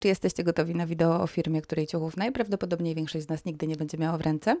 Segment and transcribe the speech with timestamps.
[0.00, 3.76] Czy jesteście gotowi na wideo o firmie, której ciuchów najprawdopodobniej większość z nas nigdy nie
[3.76, 4.56] będzie miała w ręce?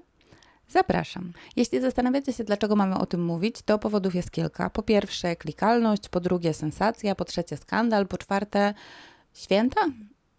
[0.68, 1.32] Zapraszam.
[1.56, 4.70] Jeśli zastanawiacie się, dlaczego mamy o tym mówić, to powodów jest kilka.
[4.70, 8.74] Po pierwsze, klikalność, po drugie, sensacja, po trzecie, skandal, po czwarte,
[9.34, 9.80] święta?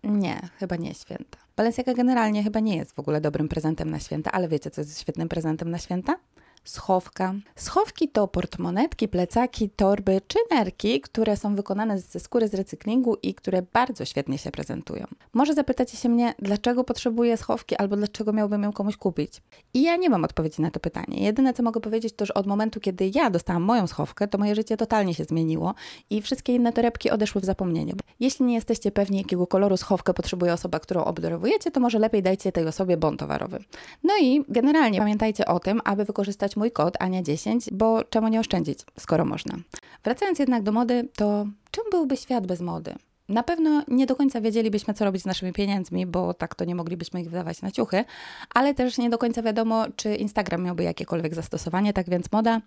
[0.03, 1.37] Nie, chyba nie święta.
[1.55, 5.01] Balenciaga generalnie chyba nie jest w ogóle dobrym prezentem na święta, ale wiecie, co jest
[5.01, 6.15] świetnym prezentem na święta?
[6.63, 7.33] Schowka.
[7.55, 13.33] Schowki to portmonetki, plecaki, torby czy nerki, które są wykonane ze skóry z recyklingu i
[13.33, 15.05] które bardzo świetnie się prezentują.
[15.33, 19.41] Może zapytacie się mnie, dlaczego potrzebuję schowki albo dlaczego miałbym ją komuś kupić?
[19.73, 21.23] I ja nie mam odpowiedzi na to pytanie.
[21.23, 24.55] Jedyne, co mogę powiedzieć, to że od momentu, kiedy ja dostałam moją schowkę, to moje
[24.55, 25.73] życie totalnie się zmieniło
[26.09, 27.93] i wszystkie inne torebki odeszły w zapomnienie.
[28.19, 32.51] Jeśli nie jesteście pewni, jakiego koloru schowkę potrzebuje osoba, którą obdarowujecie, to może lepiej dajcie
[32.51, 33.59] tej osobie bon towarowy.
[34.03, 38.79] No i generalnie pamiętajcie o tym, aby wykorzystać mój kod Ania10, bo czemu nie oszczędzić,
[38.99, 39.55] skoro można.
[40.03, 42.95] Wracając jednak do mody, to czym byłby świat bez mody?
[43.29, 46.75] Na pewno nie do końca wiedzielibyśmy, co robić z naszymi pieniędzmi, bo tak to nie
[46.75, 48.05] moglibyśmy ich wydawać na ciuchy,
[48.53, 52.61] ale też nie do końca wiadomo, czy Instagram miałby jakiekolwiek zastosowanie, tak więc moda,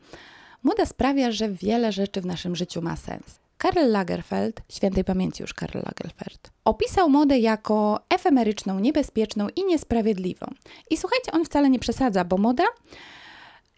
[0.63, 3.39] moda sprawia, że wiele rzeczy w naszym życiu ma sens.
[3.59, 10.47] Karl Lagerfeld, świętej pamięci już Karl Lagerfeld, opisał modę jako efemeryczną, niebezpieczną i niesprawiedliwą.
[10.91, 12.65] I słuchajcie, on wcale nie przesadza, bo moda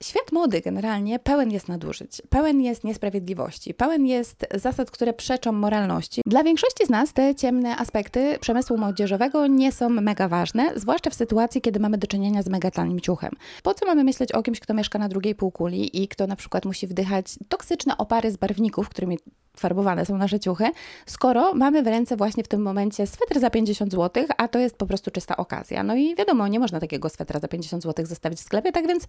[0.03, 6.23] Świat mody generalnie pełen jest nadużyć, pełen jest niesprawiedliwości, pełen jest zasad, które przeczą moralności.
[6.27, 11.15] Dla większości z nas te ciemne aspekty przemysłu młodzieżowego nie są mega ważne, zwłaszcza w
[11.15, 13.31] sytuacji, kiedy mamy do czynienia z mega tanim ciuchem.
[13.63, 16.65] Po co mamy myśleć o kimś, kto mieszka na drugiej półkuli i kto na przykład
[16.65, 19.19] musi wdychać toksyczne opary z barwników, którymi
[19.61, 20.65] farbowane są nasze ciuchy,
[21.07, 24.77] skoro mamy w ręce właśnie w tym momencie swetr za 50 zł, a to jest
[24.77, 25.83] po prostu czysta okazja.
[25.83, 29.05] No i wiadomo, nie można takiego swetra za 50 zł zostawić w sklepie, tak więc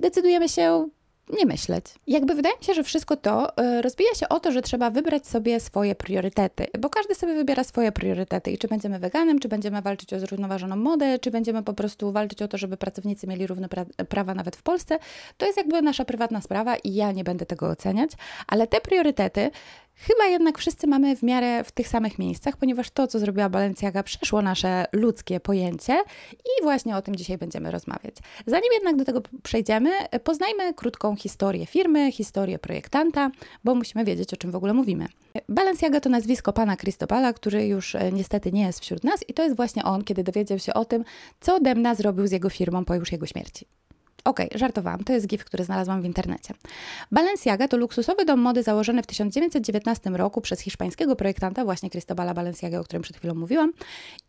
[0.00, 0.88] decydujemy się
[1.30, 1.84] nie myśleć.
[2.06, 5.26] Jakby wydaje mi się, że wszystko to y, rozbija się o to, że trzeba wybrać
[5.26, 9.82] sobie swoje priorytety, bo każdy sobie wybiera swoje priorytety i czy będziemy weganem, czy będziemy
[9.82, 13.68] walczyć o zrównoważoną modę, czy będziemy po prostu walczyć o to, żeby pracownicy mieli równe
[13.68, 14.98] pra prawa nawet w Polsce,
[15.36, 18.10] to jest jakby nasza prywatna sprawa i ja nie będę tego oceniać,
[18.46, 19.50] ale te priorytety
[19.98, 24.02] Chyba jednak wszyscy mamy w miarę w tych samych miejscach, ponieważ to, co zrobiła Balenciaga,
[24.02, 26.02] przeszło nasze ludzkie pojęcie
[26.32, 28.16] i właśnie o tym dzisiaj będziemy rozmawiać.
[28.46, 29.90] Zanim jednak do tego przejdziemy,
[30.24, 33.30] poznajmy krótką historię firmy, historię projektanta,
[33.64, 35.06] bo musimy wiedzieć, o czym w ogóle mówimy.
[35.48, 39.42] Balenciaga to nazwisko pana Cristobala, który już e, niestety nie jest wśród nas i to
[39.42, 41.04] jest właśnie on, kiedy dowiedział się o tym,
[41.40, 43.66] co Demna zrobił z jego firmą po już jego śmierci.
[44.26, 46.54] Okej, okay, żartowałam, to jest gif, który znalazłam w internecie.
[47.12, 52.80] Balenciaga to luksusowy dom mody założony w 1919 roku przez hiszpańskiego projektanta, właśnie Cristobala Balenciaga,
[52.80, 53.72] o którym przed chwilą mówiłam,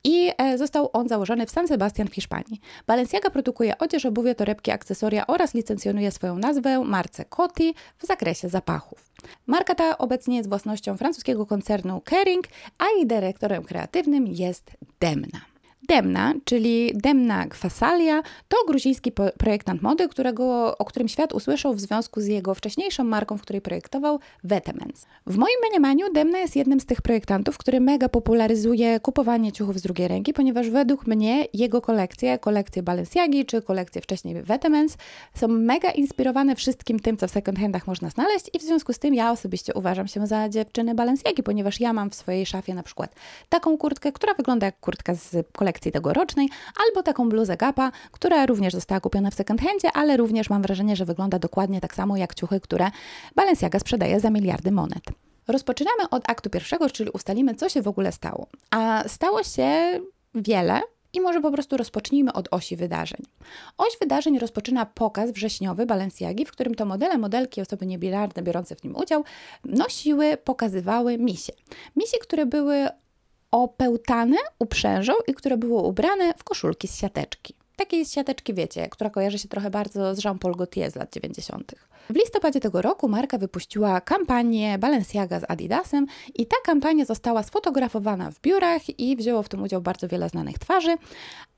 [0.03, 2.61] i e, został on założony w San Sebastian w Hiszpanii.
[2.87, 9.11] Balenciaga produkuje odzież, obuwie, torebki, akcesoria oraz licencjonuje swoją nazwę marce Coty w zakresie zapachów.
[9.47, 12.47] Marka ta obecnie jest własnością francuskiego koncernu Kering,
[12.77, 15.56] a jej dyrektorem kreatywnym jest Demna.
[15.87, 22.21] Demna, czyli Demna Gwasalia, to gruziński projektant mody, którego, o którym świat usłyszał w związku
[22.21, 25.05] z jego wcześniejszą marką, w której projektował Vetements.
[25.27, 29.81] W moim mniemaniu Demna jest jednym z tych projektantów, który mega popularyzuje kupowanie ciuchów z
[29.81, 34.97] drugiej ręki, ponieważ według mnie jego kolekcje, kolekcje Balenciagi czy kolekcje wcześniej Vetements
[35.35, 38.99] są mega inspirowane wszystkim tym, co w second handach można znaleźć i w związku z
[38.99, 42.83] tym ja osobiście uważam się za dziewczyny Balenciagi, ponieważ ja mam w swojej szafie na
[42.83, 43.15] przykład
[43.49, 46.49] taką kurtkę, która wygląda jak kurtka z kolekcji kolekcji tegorocznej,
[46.87, 50.95] albo taką bluzę Gapa, która również została kupiona w second handzie, ale również mam wrażenie,
[50.95, 52.91] że wygląda dokładnie tak samo jak ciuchy, które
[53.35, 55.03] Balenciaga sprzedaje za miliardy monet.
[55.47, 58.47] Rozpoczynamy od aktu pierwszego, czyli ustalimy, co się w ogóle stało.
[58.71, 59.99] A stało się
[60.35, 60.81] wiele,
[61.13, 63.21] i może po prostu rozpocznijmy od osi wydarzeń.
[63.77, 68.83] Oś wydarzeń rozpoczyna pokaz wrześniowy Balenciagi, w którym to modele, modelki, osoby niebinarne biorące w
[68.83, 69.23] nim udział
[69.65, 71.53] nosiły, pokazywały misie.
[71.95, 72.87] Misie, które były
[73.51, 77.53] opełtane uprzężą i które było ubrane w koszulki z siateczki.
[77.75, 81.75] Takiej siateczki, wiecie, która kojarzy się trochę bardzo z Jean-Paul Gaultier z lat 90.
[82.09, 88.31] W listopadzie tego roku marka wypuściła kampanię Balenciaga z Adidasem i ta kampania została sfotografowana
[88.31, 90.97] w biurach i wzięło w tym udział bardzo wiele znanych twarzy,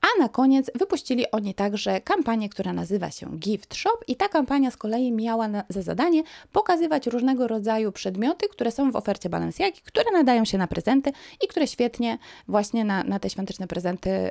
[0.02, 4.72] a na koniec wypuścili oni także kampanię, która nazywa się Gift Shop i ta kampania
[4.72, 9.82] z kolei miała na, za zadanie pokazywać różnego rodzaju przedmioty, które są w ofercie Balenciagi,
[9.82, 11.12] które nadają się na prezenty
[11.44, 12.18] i które świetnie
[12.48, 14.30] właśnie na, na te świąteczne prezenty yy,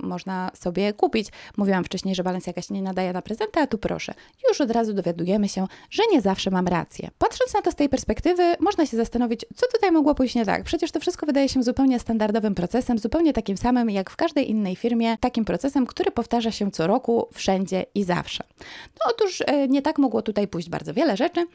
[0.00, 1.28] można sobie kupić.
[1.56, 4.14] Mówiłam wcześniej, że Balenciaga się nie nadaje na prezenty, a tu proszę.
[4.48, 7.10] Już od razu dowiadujemy się, że nie zawsze mam rację.
[7.18, 10.64] Patrząc na to z tej perspektywy, można się zastanowić, co tutaj mogło pójść nie tak.
[10.64, 14.76] Przecież to wszystko wydaje się zupełnie standardowym procesem, zupełnie takim samym jak w każdej innej
[14.76, 18.44] firmie, firmie takim procesem, który powtarza się co roku, wszędzie i zawsze.
[18.60, 21.46] No otóż e, nie tak mogło tutaj pójść bardzo wiele rzeczy.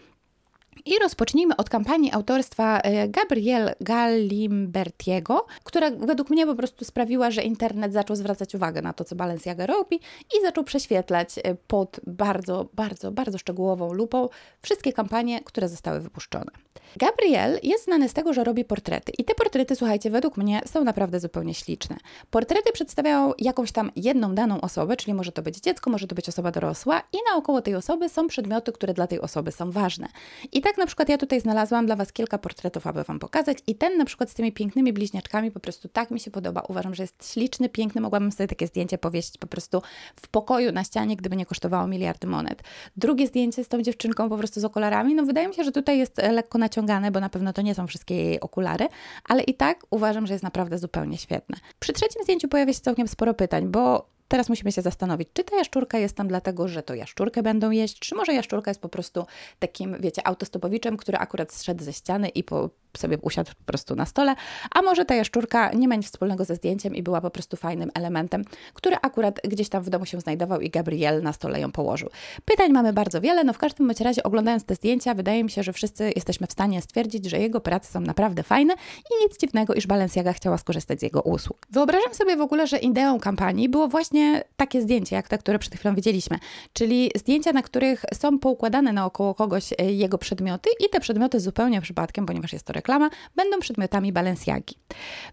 [0.85, 7.43] I rozpocznijmy od kampanii autorstwa e, Gabriel Galimbertiego, która według mnie po prostu sprawiła, że
[7.43, 9.99] internet zaczął zwracać uwagę na to, co Balenciaga robi
[10.37, 14.29] i zaczął prześwietlać e, pod bardzo, bardzo, bardzo szczegółową lupą
[14.61, 16.51] wszystkie kampanie, które zostały wypuszczone.
[16.95, 20.83] Gabriel jest znany z tego, że robi portrety i te portrety, słuchajcie, według mnie są
[20.83, 21.97] naprawdę zupełnie śliczne.
[22.31, 26.29] Portrety przedstawiają jakąś tam jedną daną osobę, czyli może to być dziecko, może to być
[26.29, 30.07] osoba dorosła i naokoło tej osoby są przedmioty, które dla tej osoby są ważne.
[30.51, 33.75] I tak na przykład ja tutaj znalazłam dla Was kilka portretów, aby Wam pokazać i
[33.75, 36.61] ten na przykład z tymi pięknymi bliźniaczkami po prostu tak mi się podoba.
[36.61, 39.81] Uważam, że jest śliczny, piękny, mogłabym sobie takie zdjęcie powieść po prostu
[40.15, 42.63] w pokoju na ścianie, gdyby nie kosztowało miliardy monet.
[42.97, 45.97] Drugie zdjęcie z tą dziewczynką po prostu z okularami, no wydaje mi się, że tutaj
[45.97, 48.87] jest lekko naciągane, bo na pewno to nie są wszystkie jej okulary,
[49.29, 51.57] ale i tak uważam, że jest naprawdę zupełnie świetne.
[51.79, 55.57] Przy trzecim zdjęciu pojawia się całkiem sporo pytań, bo Teraz musimy się zastanowić, czy ta
[55.57, 59.25] jaszczurka jest tam dlatego, że to jaszczurkę będą jeść, czy może jaszczurka jest po prostu
[59.59, 64.05] takim, wiecie, autostopowiczem, który akurat zszedł ze ściany i po, sobie usiadł po prostu na
[64.05, 64.35] stole,
[64.71, 67.91] a może ta jaszczurka nie ma nic wspólnego ze zdjęciem i była po prostu fajnym
[67.93, 68.43] elementem,
[68.73, 72.09] który akurat gdzieś tam w domu się znajdował i Gabriel na stole ją położył.
[72.45, 75.63] Pytań mamy bardzo wiele, no w każdym bądź razie oglądając te zdjęcia, wydaje mi się,
[75.63, 78.73] że wszyscy jesteśmy w stanie stwierdzić, że jego prace są naprawdę fajne
[79.11, 81.67] i nic dziwnego, iż Balenciaga chciała skorzystać z jego usług.
[81.69, 85.75] Wyobrażam sobie w ogóle, że ideą kampanii było właśnie takie zdjęcie, jak te, które przed
[85.75, 86.39] chwilą widzieliśmy,
[86.73, 91.81] czyli zdjęcia, na których są poukładane naokoło kogoś e, jego przedmioty i te przedmioty zupełnie
[91.81, 94.75] przypadkiem, ponieważ jest to reklama, będą przedmiotami Balenciagi.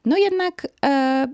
[0.04, 0.66] No jednak...
[0.84, 1.26] E,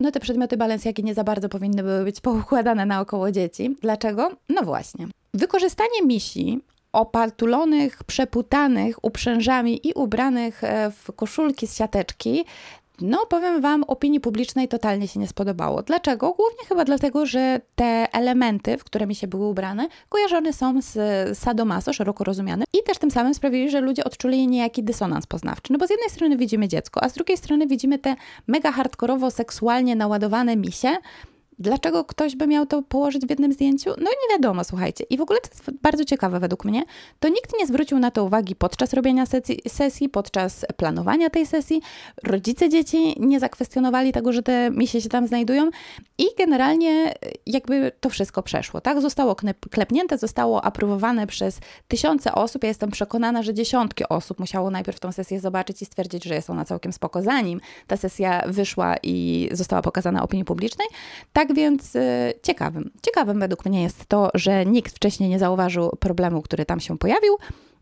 [0.00, 3.76] no te przedmioty Balenciagi nie za bardzo powinny były być poukładane naokoło dzieci.
[3.82, 4.30] Dlaczego?
[4.48, 5.06] No właśnie.
[5.34, 6.60] Wykorzystanie misi
[6.92, 12.44] opatulonych, przeputanych uprzężami i ubranych e, w koszulki z siateczki
[13.00, 15.82] no, powiem Wam, opinii publicznej totalnie się nie spodobało.
[15.82, 16.32] Dlaczego?
[16.32, 21.38] Głównie chyba dlatego, że te elementy, w które mi się były ubrane, kojarzone są z
[21.38, 25.72] sadomaso, szeroko rozumiane, i też tym samym sprawili, że ludzie odczuli niejaki dysonans poznawczy.
[25.72, 29.30] No bo z jednej strony widzimy dziecko, a z drugiej strony widzimy te mega hardkorowo,
[29.30, 30.96] seksualnie naładowane misie,
[31.58, 33.90] Dlaczego ktoś by miał to położyć w jednym zdjęciu?
[33.90, 35.04] No nie wiadomo, słuchajcie.
[35.10, 36.82] I w ogóle to jest bardzo ciekawe według mnie.
[37.20, 41.82] To nikt nie zwrócił na to uwagi podczas robienia sesji, sesji, podczas planowania tej sesji.
[42.24, 45.70] Rodzice dzieci nie zakwestionowali tego, że te misie się tam znajdują
[46.18, 47.14] i generalnie
[47.46, 49.00] jakby to wszystko przeszło, tak?
[49.00, 49.36] Zostało
[49.70, 52.62] klepnięte, zostało aprobowane przez tysiące osób.
[52.62, 56.50] Ja jestem przekonana, że dziesiątki osób musiało najpierw tą sesję zobaczyć i stwierdzić, że jest
[56.50, 60.86] ona całkiem spoko, zanim ta sesja wyszła i została pokazana opinii publicznej.
[61.32, 65.90] Tak tak więc y, ciekawym, ciekawym według mnie jest to, że nikt wcześniej nie zauważył
[66.00, 67.36] problemu, który tam się pojawił,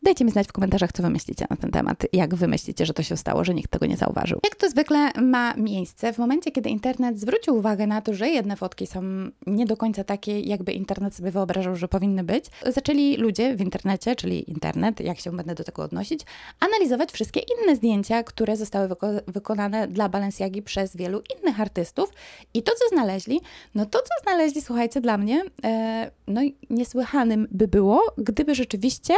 [0.05, 2.07] Dajcie mi znać w komentarzach, co wy myślicie na ten temat.
[2.13, 4.41] Jak wy myślicie, że to się stało, że nikt tego nie zauważył.
[4.45, 8.57] Jak to zwykle ma miejsce w momencie, kiedy internet zwrócił uwagę na to, że jedne
[8.57, 9.03] fotki są
[9.47, 14.17] nie do końca takie, jakby internet sobie wyobrażał, że powinny być, zaczęli ludzie w internecie,
[14.17, 16.21] czyli internet, jak się będę do tego odnosić,
[16.61, 22.11] analizować wszystkie inne zdjęcia, które zostały wyko wykonane dla Balenciagi przez wielu innych artystów.
[22.55, 23.41] I to, co znaleźli,
[23.75, 26.41] no to, co znaleźli, słuchajcie, dla mnie, e, no
[26.71, 29.15] niesłychanym by było, gdyby rzeczywiście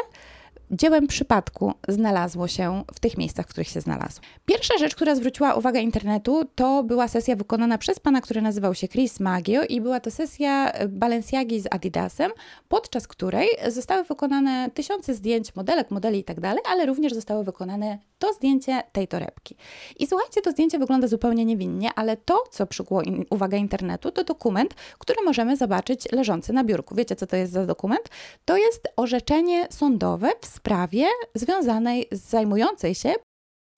[0.74, 4.22] dziełem przypadku znalazło się w tych miejscach, w których się znalazło.
[4.46, 8.88] Pierwsza rzecz, która zwróciła uwagę internetu, to była sesja wykonana przez pana, który nazywał się
[8.88, 12.30] Chris Maggio i była to sesja Balenciagi z Adidasem,
[12.68, 16.36] podczas której zostały wykonane tysiące zdjęć modelek, modeli i tak
[16.70, 19.56] ale również zostały wykonane to zdjęcie tej torebki.
[19.98, 24.24] I słuchajcie, to zdjęcie wygląda zupełnie niewinnie, ale to, co przykuło in, uwagę internetu, to
[24.24, 26.94] dokument, który możemy zobaczyć leżący na biurku.
[26.94, 28.08] Wiecie, co to jest za dokument?
[28.44, 33.14] To jest orzeczenie sądowe w sprawie związanej z zajmującej się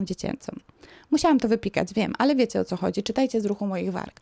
[0.01, 0.51] dziecięcą.
[1.11, 3.03] Musiałam to wypikać, wiem, ale wiecie o co chodzi.
[3.03, 4.21] Czytajcie z ruchu moich warg.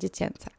[0.00, 0.50] Dziecięca.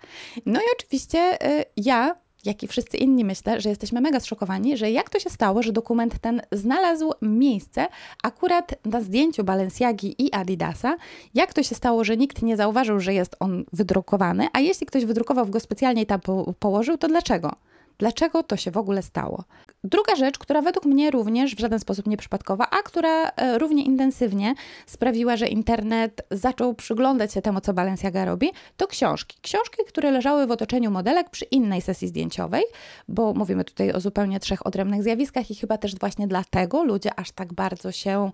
[0.45, 4.91] No i oczywiście y, ja jak i wszyscy inni myślę, że jesteśmy mega zszokowani, że
[4.91, 7.88] jak to się stało, że dokument ten znalazł miejsce
[8.24, 10.97] akurat na zdjęciu Balenciagi i Adidasa,
[11.33, 15.05] jak to się stało, że nikt nie zauważył, że jest on wydrukowany, a jeśli ktoś
[15.05, 17.55] wydrukował go specjalnie i tam po położył, to dlaczego?
[17.97, 19.43] Dlaczego to się w ogóle stało?
[19.83, 24.55] Druga rzecz, która według mnie również w żaden sposób nieprzypadkowa, a która e, równie intensywnie
[24.85, 29.37] sprawiła, że internet zaczął przyglądać się temu, co Balenciaga robi, to książki.
[29.41, 32.63] Książki, które leżały w otoczeniu modelek przy innej sesji zdjęciowej,
[33.07, 37.31] bo mówimy tutaj o zupełnie trzech odrębnych zjawiskach i chyba też właśnie dlatego ludzie aż
[37.31, 38.31] tak bardzo się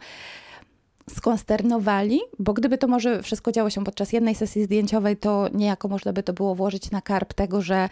[1.09, 6.13] skonsternowali, bo gdyby to może wszystko działo się podczas jednej sesji zdjęciowej, to niejako można
[6.13, 7.89] by to było włożyć na karp tego, że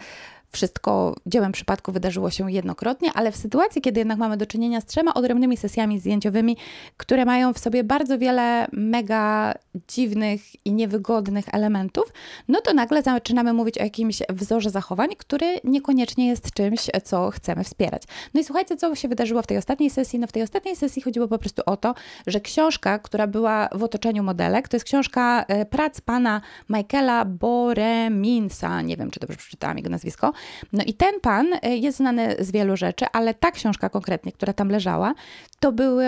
[0.50, 4.86] wszystko dziełem przypadku wydarzyło się jednokrotnie, ale w sytuacji, kiedy jednak mamy do czynienia z
[4.86, 6.56] trzema odrębnymi sesjami zdjęciowymi,
[6.96, 9.54] które mają w sobie bardzo wiele mega
[9.88, 12.04] dziwnych i niewygodnych elementów,
[12.48, 17.64] no to nagle zaczynamy mówić o jakimś wzorze zachowań, który niekoniecznie jest czymś, co chcemy
[17.64, 18.02] wspierać.
[18.34, 20.18] No i słuchajcie, co się wydarzyło w tej ostatniej sesji?
[20.18, 21.94] No w tej ostatniej sesji chodziło po prostu o to,
[22.26, 28.82] że książka, która była w otoczeniu modelek, to jest książka e, prac pana Michaela Boreminsa,
[28.82, 30.32] nie wiem, czy dobrze przeczytałam jego nazwisko,
[30.72, 34.52] no i ten pan e, jest znany z wielu rzeczy, ale ta książka konkretnie, która
[34.52, 35.14] tam leżała,
[35.60, 36.06] to były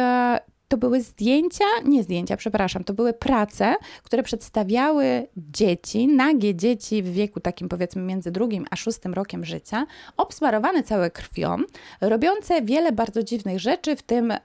[0.73, 7.13] to były zdjęcia, nie zdjęcia, przepraszam, to były prace, które przedstawiały dzieci, nagie dzieci w
[7.13, 9.87] wieku takim powiedzmy między drugim a szóstym rokiem życia,
[10.17, 11.57] obsmarowane całe krwią,
[12.01, 14.39] robiące wiele bardzo dziwnych rzeczy, w tym e,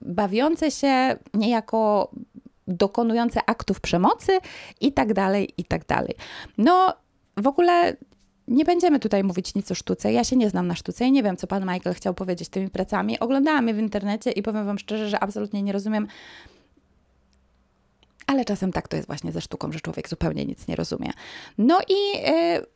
[0.00, 2.10] bawiące się niejako
[2.68, 4.38] dokonujące aktów przemocy
[4.80, 6.14] i tak dalej, i tak dalej.
[6.58, 6.94] No,
[7.36, 7.96] w ogóle
[8.52, 10.12] nie będziemy tutaj mówić nic o sztuce.
[10.12, 12.70] Ja się nie znam na sztuce i nie wiem, co pan Michael chciał powiedzieć tymi
[12.70, 13.18] pracami.
[13.18, 16.06] Oglądałam je w internecie i powiem wam szczerze, że absolutnie nie rozumiem.
[18.26, 21.10] Ale czasem tak to jest właśnie ze sztuką, że człowiek zupełnie nic nie rozumie.
[21.58, 22.66] No i yy,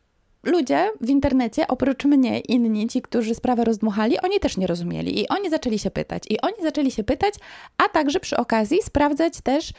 [0.51, 5.27] ludzie w internecie, oprócz mnie, inni, ci, którzy sprawę rozdmuchali, oni też nie rozumieli i
[5.27, 6.23] oni zaczęli się pytać.
[6.29, 7.33] I oni zaczęli się pytać,
[7.77, 9.73] a także przy okazji sprawdzać też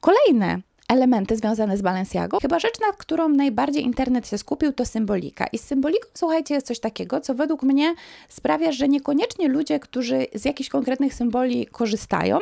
[0.00, 2.38] kolejne elementy związane z Balenciago.
[2.42, 5.46] Chyba rzecz, nad którą najbardziej internet się skupił, to symbolika.
[5.46, 7.94] I z symboliką, słuchajcie, jest coś takiego, co według mnie
[8.28, 12.38] sprawia, że niekoniecznie ludzie, którzy z jakichś konkretnych symboli korzystają,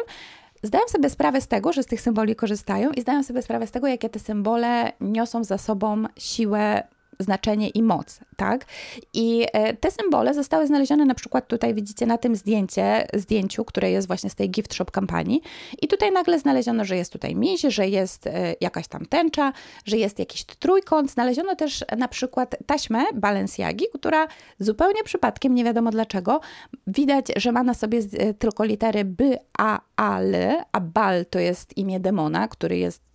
[0.62, 3.71] Zdają sobie sprawę z tego, że z tych symboli korzystają i zdają sobie sprawę z
[3.71, 6.83] tego, jakie te symbole niosą za sobą siłę
[7.18, 8.64] znaczenie i moc, tak?
[9.14, 13.90] I e, te symbole zostały znalezione na przykład tutaj widzicie na tym zdjęcie, zdjęciu, które
[13.90, 15.40] jest właśnie z tej gift shop kampanii
[15.82, 19.52] i tutaj nagle znaleziono, że jest tutaj miś, że jest e, jakaś tam tęcza,
[19.84, 21.10] że jest jakiś trójkąt.
[21.10, 24.26] Znaleziono też na przykład taśmę Balenciagi, która
[24.58, 26.40] zupełnie przypadkiem, nie wiadomo dlaczego,
[26.87, 29.25] widać, że ma na sobie e, tylko litery B,
[29.58, 30.37] A, A, L,
[30.72, 33.07] a Bal to jest imię demona, który jest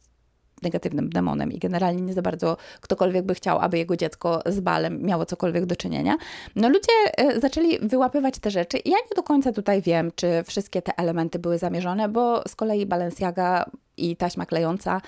[0.64, 5.02] negatywnym demonem i generalnie nie za bardzo ktokolwiek by chciał, aby jego dziecko z balem
[5.02, 6.18] miało cokolwiek do czynienia.
[6.56, 10.44] No ludzie e, zaczęli wyłapywać te rzeczy i ja nie do końca tutaj wiem, czy
[10.46, 13.66] wszystkie te elementy były zamierzone, bo z kolei Balenciaga
[14.12, 15.02] i taśma klejąca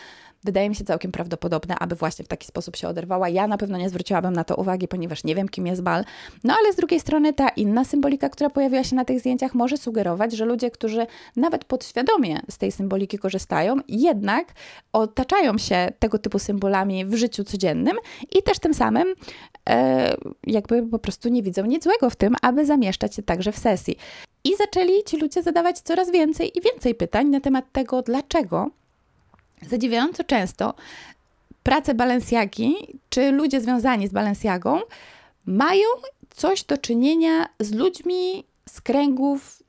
[0.45, 3.29] wydaje mi się całkiem prawdopodobne, aby właśnie w taki sposób się oderwała.
[3.29, 6.05] Ja na pewno nie zwróciłabym na to uwagi, ponieważ nie wiem, kim jest bal.
[6.43, 9.77] No ale z drugiej strony ta inna symbolika, która pojawiła się na tych zdjęciach, może
[9.77, 14.53] sugerować, że ludzie, którzy nawet podświadomie z tej symboliki korzystają, jednak
[14.93, 17.97] otaczają się tego typu symbolami w życiu codziennym
[18.39, 19.13] i też tym samym
[19.69, 20.15] e,
[20.47, 23.97] jakby po prostu nie widzą nic złego w tym, aby zamieszczać się także w sesji.
[24.43, 28.69] I zaczęli ci ludzie zadawać coraz więcej i więcej pytań na temat tego, dlaczego
[29.61, 30.73] zadziwiająco często
[31.63, 32.75] prace Balenciagi,
[33.09, 34.81] czy ludzie związani z Balenciagą
[35.45, 35.87] mają
[36.29, 39.63] coś do czynienia z ludźmi z kręgów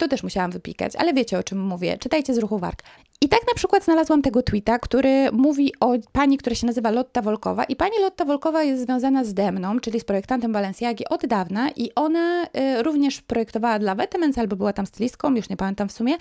[0.00, 1.98] to też musiałam wypikać, ale wiecie o czym mówię.
[1.98, 2.82] Czytajcie z ruchu warg.
[3.24, 7.22] I tak na przykład znalazłam tego tweeta, który mówi o pani, która się nazywa Lotta
[7.22, 7.64] Wolkowa.
[7.64, 11.94] I pani Lotta Wolkowa jest związana z Demną, czyli z projektantem Balenciagi od dawna i
[11.94, 16.16] ona y, również projektowała dla Vetements albo była tam stylistką, już nie pamiętam w sumie.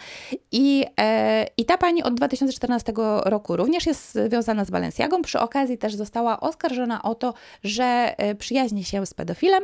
[0.52, 5.22] I, y, I ta pani od 2014 roku również jest związana z Balenciagą.
[5.22, 9.64] Przy okazji też została oskarżona o to, że y, przyjaźni się z pedofilem,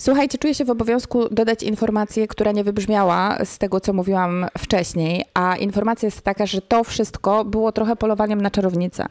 [0.00, 5.24] Słuchajcie, czuję się w obowiązku dodać informację, która nie wybrzmiała z tego, co mówiłam wcześniej,
[5.34, 9.06] a informacja jest taka, że to wszystko było trochę polowaniem na czarownicę.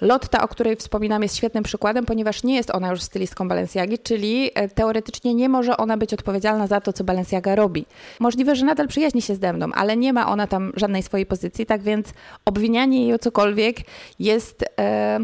[0.00, 4.50] Lotta, o której wspominam, jest świetnym przykładem, ponieważ nie jest ona już stylistką Balenciagi, czyli
[4.54, 7.86] e, teoretycznie nie może ona być odpowiedzialna za to, co Balenciaga robi.
[8.20, 11.66] Możliwe, że nadal przyjaźni się z Demną, ale nie ma ona tam żadnej swojej pozycji,
[11.66, 12.06] tak więc
[12.44, 13.76] obwinianie jej o cokolwiek
[14.18, 14.64] jest...
[14.80, 15.20] E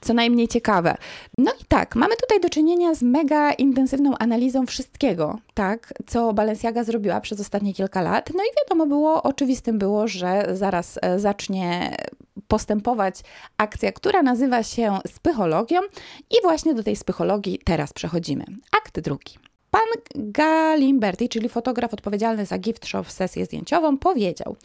[0.00, 0.96] co najmniej ciekawe.
[1.38, 6.84] No i tak, mamy tutaj do czynienia z mega intensywną analizą wszystkiego, tak, co Balenciaga
[6.84, 8.30] zrobiła przez ostatnie kilka lat.
[8.34, 11.96] No i wiadomo było, oczywistym było, że zaraz e, zacznie
[12.48, 13.20] postępować
[13.56, 15.80] akcja, która nazywa się spychologią
[16.30, 18.44] i właśnie do tej spychologii teraz przechodzimy.
[18.76, 19.38] Akt drugi.
[19.78, 24.56] Pan Galimberti, czyli fotograf odpowiedzialny za gift shop sesję zdjęciową, powiedział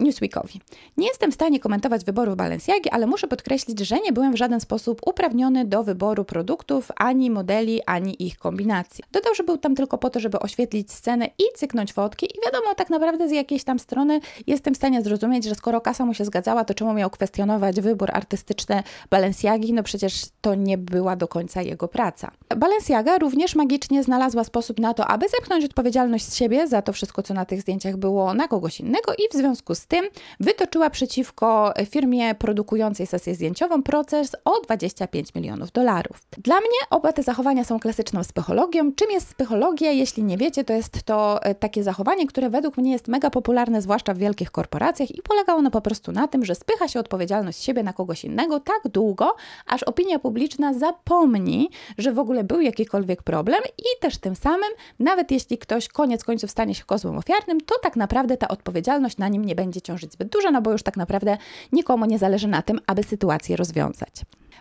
[0.00, 0.60] Newsweekowi:
[0.96, 4.60] Nie jestem w stanie komentować wyborów Balenciagi, ale muszę podkreślić, że nie byłem w żaden
[4.60, 9.04] sposób uprawniony do wyboru produktów, ani modeli, ani ich kombinacji.
[9.12, 12.74] Dodał, że był tam tylko po to, żeby oświetlić scenę i cyknąć fotki i wiadomo,
[12.74, 16.24] tak naprawdę z jakiejś tam strony jestem w stanie zrozumieć, że skoro kasa mu się
[16.24, 19.72] zgadzała, to czemu miał kwestionować wybór artystyczny Balenciagi?
[19.72, 22.30] No przecież to nie była do końca jego praca.
[22.56, 27.22] Balenciaga również magicznie znalazła sposób na to, aby zepchnąć odpowiedzialność z siebie za to wszystko,
[27.22, 30.04] co na tych zdjęciach było, na kogoś innego i w związku z tym
[30.40, 36.22] wytoczyła przeciwko firmie produkującej sesję zdjęciową proces o 25 milionów dolarów.
[36.38, 38.92] Dla mnie oba te zachowania są klasyczną psychologią.
[38.92, 39.90] Czym jest psychologia?
[39.90, 43.82] Jeśli nie wiecie, to jest to e, takie zachowanie, które według mnie jest mega popularne,
[43.82, 47.62] zwłaszcza w wielkich korporacjach i polega ono po prostu na tym, że spycha się odpowiedzialność
[47.62, 49.34] siebie na kogoś innego tak długo,
[49.66, 55.30] aż opinia publiczna zapomni, że w ogóle był jakikolwiek problem i też tym samym, nawet
[55.30, 59.44] jeśli ktoś koniec końców stanie się kozłem ofiarnym, to tak naprawdę ta odpowiedzialność na nim
[59.44, 61.38] nie będzie ciążyć zbyt duża, no bo już tak naprawdę
[61.72, 64.12] nikomu nie zależy na tym, aby sytuację rozwiązać.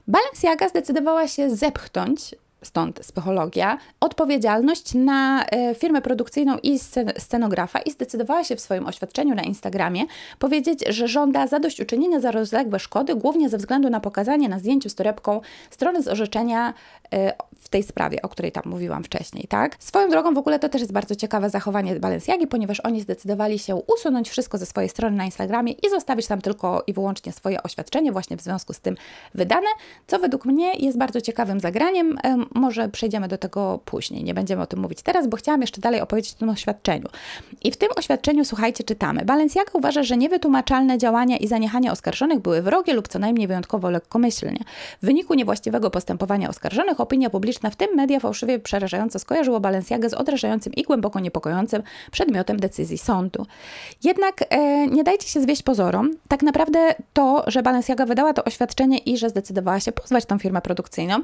[0.08, 6.80] Balenciaga zdecydowała się zepchnąć stąd psychologia, odpowiedzialność na e, firmę produkcyjną i
[7.18, 10.02] scenografa i zdecydowała się w swoim oświadczeniu na Instagramie
[10.40, 14.96] powiedzieć, że żąda zadośćuczynienia za rozległe szkody, głównie ze względu na pokazanie na zdjęciu z
[14.96, 16.74] torebką strony z orzeczenia
[17.14, 19.76] e, w tej sprawie, o której tam mówiłam wcześniej, tak?
[19.80, 23.76] Swoją drogą w ogóle to też jest bardzo ciekawe zachowanie Balenciagi, ponieważ oni zdecydowali się
[23.76, 28.12] usunąć wszystko ze swojej strony na Instagramie i zostawić tam tylko i wyłącznie swoje oświadczenie
[28.12, 28.96] właśnie w związku z tym
[29.34, 29.68] wydane,
[30.08, 32.18] co według mnie jest bardzo ciekawym zagraniem
[32.56, 36.02] może przejdziemy do tego później, nie będziemy o tym mówić teraz, bo chciałam jeszcze dalej
[36.02, 37.06] opowiedzieć o tym oświadczeniu.
[37.64, 39.26] I w tym oświadczeniu, słuchajcie, czytamy.
[39.26, 44.60] Balenciaga uważa, że niewytłumaczalne działania i zaniechania oskarżonych były wrogie lub co najmniej wyjątkowo lekkomyślnie.
[45.02, 50.14] W wyniku niewłaściwego postępowania oskarżonych opinia publiczna, w tym media fałszywie przerażająco skojarzyło Balenciagę z
[50.14, 53.46] odrażającym i głęboko niepokojącym przedmiotem decyzji sądu.
[54.04, 56.12] Jednak e, nie dajcie się zwieść pozorom.
[56.28, 60.62] Tak naprawdę to, że Balenciaga wydała to oświadczenie i że zdecydowała się pozwać tą firmę
[60.62, 61.22] produkcyjną,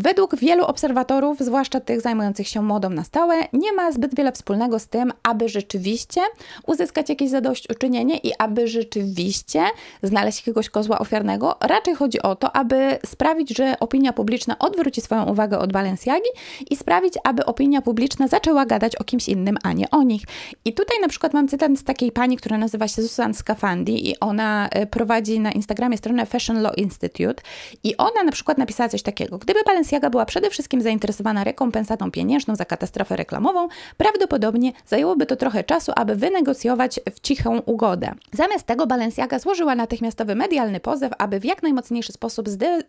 [0.00, 4.78] Według wielu obserwatorów, zwłaszcza tych zajmujących się modą na stałe, nie ma zbyt wiele wspólnego
[4.78, 6.20] z tym, aby rzeczywiście
[6.66, 9.64] uzyskać jakieś zadośćuczynienie i aby rzeczywiście
[10.02, 11.56] znaleźć jakiegoś kozła ofiarnego.
[11.60, 16.30] Raczej chodzi o to, aby sprawić, że opinia publiczna odwróci swoją uwagę od Balenciagi
[16.70, 20.22] i sprawić, aby opinia publiczna zaczęła gadać o kimś innym, a nie o nich.
[20.64, 24.20] I tutaj na przykład mam cytat z takiej pani, która nazywa się Susan Scafandi i
[24.20, 27.42] ona e, prowadzi na Instagramie stronę Fashion Law Institute
[27.84, 29.38] i ona na przykład napisała coś takiego.
[29.38, 35.36] Gdyby Balenciaga Balenciaga była przede wszystkim zainteresowana rekompensatą pieniężną za katastrofę reklamową, prawdopodobnie zajęłoby to
[35.36, 38.12] trochę czasu, aby wynegocjować w cichą ugodę.
[38.32, 42.82] Zamiast tego Balenciaga złożyła natychmiastowy medialny pozew, aby w jak najmocniejszy sposób zde,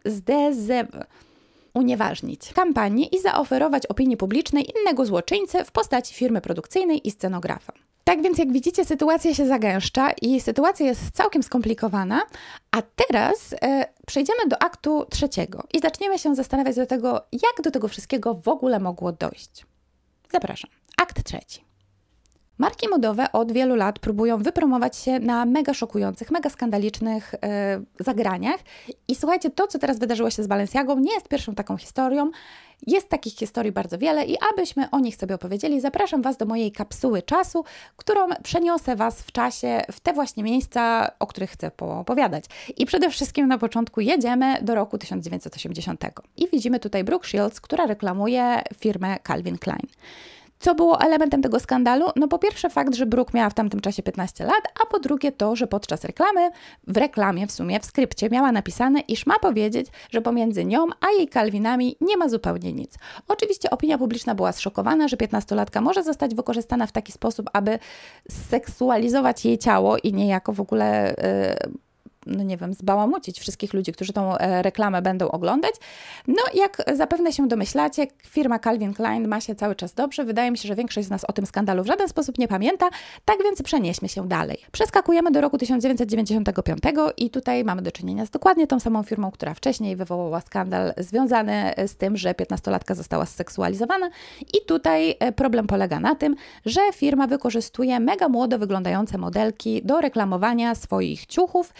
[0.51, 0.87] zde,
[1.73, 7.73] unieważnić kampanię i zaoferować opinii publicznej innego złoczyńcę w postaci firmy produkcyjnej i scenografa.
[8.09, 12.21] Tak więc, jak widzicie, sytuacja się zagęszcza i sytuacja jest całkiem skomplikowana.
[12.71, 17.71] A teraz e, przejdziemy do aktu trzeciego i zaczniemy się zastanawiać do tego, jak do
[17.71, 19.65] tego wszystkiego w ogóle mogło dojść.
[20.31, 20.69] Zapraszam.
[20.97, 21.68] Akt trzeci.
[22.59, 28.59] Marki modowe od wielu lat próbują wypromować się na mega szokujących, mega skandalicznych e, zagraniach.
[29.07, 32.31] I słuchajcie, to, co teraz wydarzyło się z Balenciagą, nie jest pierwszą taką historią.
[32.87, 36.71] Jest takich historii bardzo wiele i abyśmy o nich sobie opowiedzieli, zapraszam Was do mojej
[36.71, 37.63] kapsuły czasu,
[37.97, 42.45] którą przeniosę Was w czasie w te właśnie miejsca, o których chcę poopowiadać.
[42.77, 46.03] I przede wszystkim na początku jedziemy do roku 1980.
[46.37, 49.87] I widzimy tutaj Brooke Shields, która reklamuje firmę Calvin Klein.
[50.61, 52.05] Co było elementem tego skandalu?
[52.15, 55.31] No po pierwsze fakt, że Brooke miała w tamtym czasie 15 lat, a po drugie
[55.31, 56.49] to, że podczas reklamy,
[56.87, 61.11] w reklamie w sumie, w skrypcie miała napisane, iż ma powiedzieć, że pomiędzy nią a
[61.17, 62.95] jej Kalwinami nie ma zupełnie nic.
[63.27, 67.79] Oczywiście opinia publiczna była zszokowana, że 15-latka może zostać wykorzystana w taki sposób, aby
[68.29, 71.15] seksualizować jej ciało i niejako w ogóle...
[71.63, 71.88] Yy,
[72.29, 75.73] no nie wiem, zbałamucić wszystkich ludzi, którzy tą e, reklamę będą oglądać.
[76.27, 80.25] No, jak zapewne się domyślacie, firma Calvin Klein ma się cały czas dobrze.
[80.25, 82.89] Wydaje mi się, że większość z nas o tym skandalu w żaden sposób nie pamięta,
[83.25, 84.57] tak więc przenieśmy się dalej.
[84.71, 86.79] Przeskakujemy do roku 1995
[87.17, 91.73] i tutaj mamy do czynienia z dokładnie tą samą firmą, która wcześniej wywołała skandal związany
[91.87, 94.09] z tym, że 15-latka została zseksualizowana
[94.41, 100.01] i tutaj e, problem polega na tym, że firma wykorzystuje mega młodo wyglądające modelki do
[100.01, 101.73] reklamowania swoich ciuchów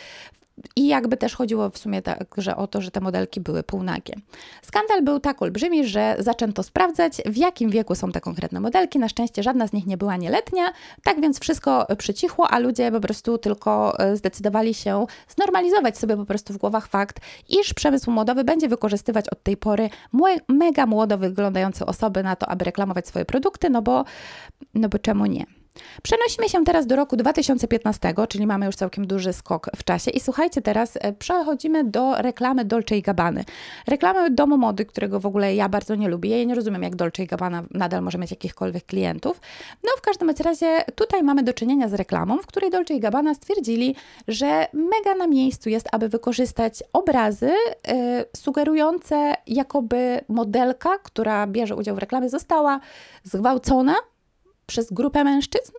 [0.75, 4.13] i jakby też chodziło w sumie także o to, że te modelki były półnagie.
[4.61, 8.99] Skandal był tak olbrzymi, że zaczęto sprawdzać, w jakim wieku są te konkretne modelki.
[8.99, 12.99] Na szczęście żadna z nich nie była nieletnia, tak więc wszystko przycichło, a ludzie po
[12.99, 17.19] prostu tylko e, zdecydowali się znormalizować sobie po prostu w głowach fakt,
[17.49, 19.89] iż przemysł modowy będzie wykorzystywać od tej pory
[20.47, 24.05] mega młodo wyglądające osoby na to, aby reklamować swoje produkty, no bo,
[24.73, 25.58] no bo czemu nie?
[26.03, 30.19] Przenosimy się teraz do roku 2015, czyli mamy już całkiem duży skok w czasie i
[30.19, 33.45] słuchajcie, teraz e, przechodzimy do reklamy Dolce Gabbany.
[33.87, 36.39] Reklamy domu mody, którego w ogóle ja bardzo nie lubię.
[36.39, 39.41] Ja nie rozumiem, jak Dolce Gabbana nadal może mieć jakichkolwiek klientów.
[39.83, 43.95] No w każdym razie tutaj mamy do czynienia z reklamą, w której Dolce Gabbana stwierdzili,
[44.27, 47.51] że mega na miejscu jest, aby wykorzystać obrazy
[47.87, 47.93] yy,
[48.35, 52.79] sugerujące jakoby modelka, która bierze udział w reklamie, została
[53.23, 53.95] zgwałcona
[54.69, 55.71] przez grupę mężczyzn.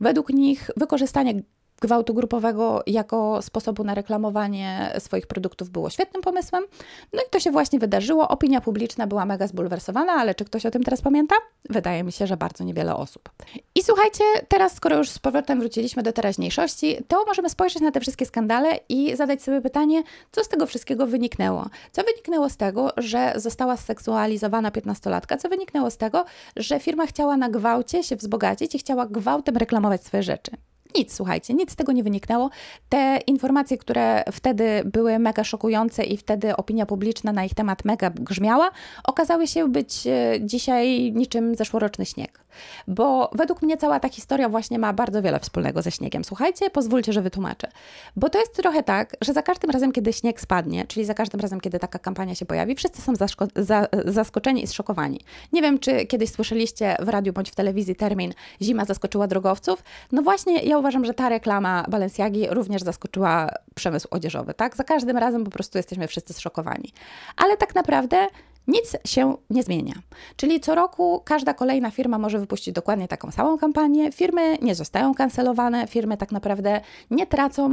[0.00, 1.42] Według nich wykorzystanie
[1.80, 6.64] gwałtu grupowego jako sposobu na reklamowanie swoich produktów było świetnym pomysłem.
[7.12, 8.28] No i to się właśnie wydarzyło.
[8.28, 11.34] Opinia publiczna była mega zbulwersowana, ale czy ktoś o tym teraz pamięta?
[11.70, 13.30] Wydaje mi się, że bardzo niewiele osób.
[13.74, 18.00] I słuchajcie, teraz skoro już z powrotem wróciliśmy do teraźniejszości, to możemy spojrzeć na te
[18.00, 21.66] wszystkie skandale i zadać sobie pytanie, co z tego wszystkiego wyniknęło?
[21.92, 25.36] Co wyniknęło z tego, że została seksualizowana piętnastolatka?
[25.36, 26.24] Co wyniknęło z tego,
[26.56, 30.50] że firma chciała na gwałcie się wzbogacić i chciała gwałtem reklamować swoje rzeczy?
[30.96, 32.50] Nic, słuchajcie, nic z tego nie wyniknęło.
[32.88, 38.10] Te informacje, które wtedy były mega szokujące i wtedy opinia publiczna na ich temat mega
[38.10, 38.70] grzmiała,
[39.04, 42.46] okazały się być e, dzisiaj niczym zeszłoroczny śnieg.
[42.88, 46.24] Bo według mnie cała ta historia właśnie ma bardzo wiele wspólnego ze śniegiem.
[46.24, 47.68] Słuchajcie, pozwólcie, że wytłumaczę.
[48.16, 51.40] Bo to jest trochę tak, że za każdym razem, kiedy śnieg spadnie, czyli za każdym
[51.40, 53.12] razem, kiedy taka kampania się pojawi, wszyscy są
[53.56, 55.20] za zaskoczeni i zszokowani.
[55.52, 59.82] Nie wiem, czy kiedyś słyszeliście w radiu bądź w telewizji termin zima zaskoczyła drogowców.
[60.12, 64.76] No właśnie, ja uważam, że ta reklama Balenciagi również zaskoczyła przemysł odzieżowy, tak?
[64.76, 66.92] Za każdym razem po prostu jesteśmy wszyscy zszokowani.
[67.36, 68.26] Ale tak naprawdę
[68.68, 69.94] nic się nie zmienia.
[70.36, 74.12] Czyli co roku każda kolejna firma może wypuścić dokładnie taką samą kampanię.
[74.12, 77.70] Firmy nie zostają kancelowane, firmy tak naprawdę nie tracą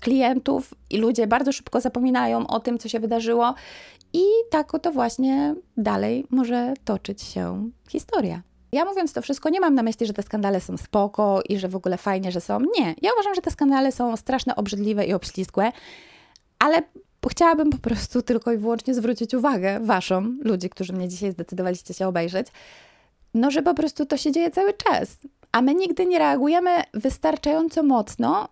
[0.00, 3.54] klientów i ludzie bardzo szybko zapominają o tym, co się wydarzyło.
[4.12, 8.42] I tak oto właśnie dalej może toczyć się historia.
[8.76, 11.68] Ja mówiąc to wszystko, nie mam na myśli, że te skandale są spoko i że
[11.68, 12.60] w ogóle fajnie, że są.
[12.78, 12.94] Nie.
[13.02, 15.72] Ja uważam, że te skandale są straszne, obrzydliwe i obślizgłe,
[16.58, 16.82] ale
[17.30, 22.08] chciałabym po prostu tylko i wyłącznie zwrócić uwagę Waszą, ludzi, którzy mnie dzisiaj zdecydowaliście się
[22.08, 22.46] obejrzeć,
[23.34, 25.16] no, że po prostu to się dzieje cały czas.
[25.52, 28.48] A my nigdy nie reagujemy wystarczająco mocno,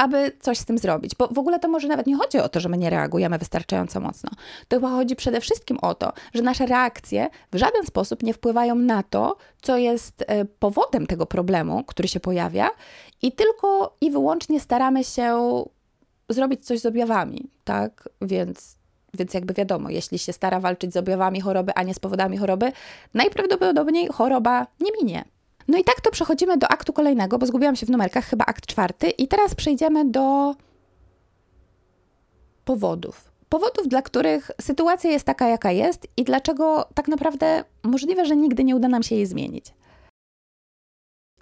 [0.00, 1.14] aby coś z tym zrobić.
[1.14, 4.00] Bo w ogóle to może nawet nie chodzi o to, że my nie reagujemy wystarczająco
[4.00, 4.30] mocno.
[4.68, 8.74] To chyba chodzi przede wszystkim o to, że nasze reakcje w żaden sposób nie wpływają
[8.74, 12.70] na to, co jest e, powodem tego problemu, który się pojawia,
[13.22, 15.64] i tylko i wyłącznie staramy się
[16.28, 18.08] zrobić coś z objawami, tak?
[18.22, 18.76] Więc,
[19.14, 22.72] więc jakby wiadomo, jeśli się stara walczyć z objawami choroby, a nie z powodami choroby,
[23.14, 25.24] najprawdopodobniej choroba nie minie.
[25.70, 28.66] No i tak to przechodzimy do aktu kolejnego, bo zgubiłam się w numerkach, chyba akt
[28.66, 29.10] czwarty.
[29.10, 30.54] I teraz przejdziemy do
[32.64, 33.32] powodów.
[33.48, 38.64] Powodów, dla których sytuacja jest taka, jaka jest i dlaczego tak naprawdę możliwe, że nigdy
[38.64, 39.66] nie uda nam się jej zmienić.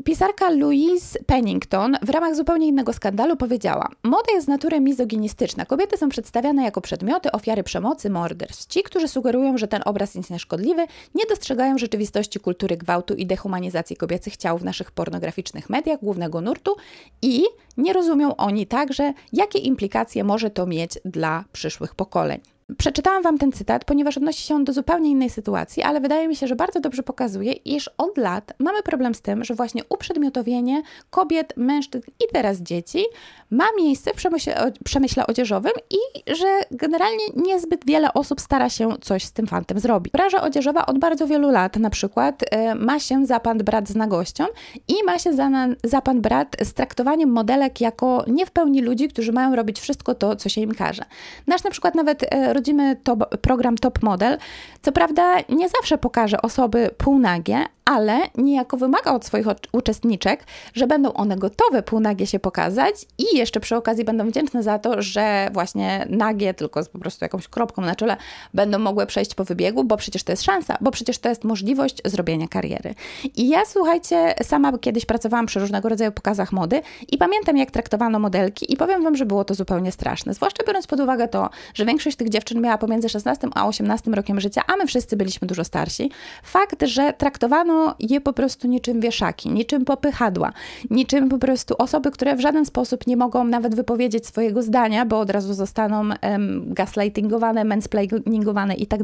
[0.05, 5.65] Pisarka Louise Pennington w ramach zupełnie innego skandalu powiedziała: Moda jest z natury mizoginistyczna.
[5.65, 8.67] Kobiety są przedstawiane jako przedmioty, ofiary przemocy, morderstw.
[8.67, 13.97] Ci, którzy sugerują, że ten obraz jest nieszkodliwy, nie dostrzegają rzeczywistości kultury gwałtu i dehumanizacji
[13.97, 16.77] kobiecych ciał w naszych pornograficznych mediach głównego nurtu
[17.23, 17.43] i
[17.77, 22.41] nie rozumią oni także, jakie implikacje może to mieć dla przyszłych pokoleń.
[22.77, 26.37] Przeczytałam Wam ten cytat, ponieważ odnosi się on do zupełnie innej sytuacji, ale wydaje mi
[26.37, 30.83] się, że bardzo dobrze pokazuje, iż od lat mamy problem z tym, że właśnie uprzedmiotowienie
[31.11, 33.05] kobiet, mężczyzn i teraz dzieci
[33.51, 39.25] ma miejsce w przemyśle, przemyśle odzieżowym i że generalnie niezbyt wiele osób stara się coś
[39.25, 40.13] z tym fantem zrobić.
[40.13, 43.95] Branża odzieżowa od bardzo wielu lat na przykład e, ma się za pan brat z
[43.95, 44.45] nagością
[44.89, 45.51] i ma się za,
[45.85, 50.15] za pan brat z traktowaniem modelek jako nie w pełni ludzi, którzy mają robić wszystko
[50.15, 51.03] to, co się im każe.
[51.47, 54.39] Nasz na przykład nawet e, rodzimy top, program Top Model,
[54.83, 60.45] co prawda nie zawsze pokaże osoby półnagie, ale niejako wymaga od swoich uczestniczek,
[60.75, 65.03] że będą one gotowe półnagie się pokazać i jeszcze przy okazji będą wdzięczne za to,
[65.03, 68.17] że właśnie nagie, tylko z po prostu jakąś kropką na czele,
[68.55, 72.03] będą mogły przejść po wybiegu, bo przecież to jest szansa, bo przecież to jest możliwość
[72.05, 72.95] zrobienia kariery.
[73.37, 78.19] I ja, słuchajcie, sama kiedyś pracowałam przy różnego rodzaju pokazach mody i pamiętam, jak traktowano
[78.19, 80.35] modelki i powiem Wam, że było to zupełnie straszne.
[80.35, 84.41] Zwłaszcza biorąc pod uwagę to, że większość tych dziewczyn miała pomiędzy 16 a 18 rokiem
[84.41, 86.11] życia, a my wszyscy byliśmy dużo starsi.
[86.43, 90.53] Fakt, że traktowano je po prostu niczym wieszaki, niczym popychadła,
[90.91, 95.21] niczym po prostu osoby, które w żaden sposób nie mogą nawet wypowiedzieć swojego zdania, bo
[95.21, 98.99] od razu zostaną um, gaslightingowane, mansplainingowane i tak.